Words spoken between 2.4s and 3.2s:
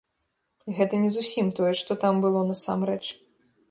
насамрэч.